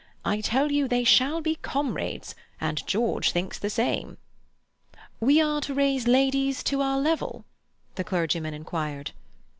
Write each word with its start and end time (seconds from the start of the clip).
I 0.25 0.41
tell 0.41 0.71
you 0.71 0.87
they 0.87 1.03
shall 1.03 1.41
be 1.41 1.53
comrades, 1.57 2.33
and 2.59 2.83
George 2.87 3.31
thinks 3.31 3.59
the 3.59 3.69
same." 3.69 4.17
"We 5.19 5.39
are 5.39 5.61
to 5.61 5.75
raise 5.75 6.07
ladies 6.07 6.63
to 6.63 6.81
our 6.81 6.97
level?" 6.97 7.45
the 7.93 8.03
clergyman 8.03 8.55
inquired. 8.55 9.11